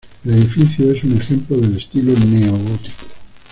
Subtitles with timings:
[0.25, 3.05] El edificio es un ejemplo del estilo neogótico.